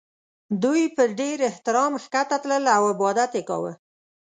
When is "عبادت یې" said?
2.93-3.43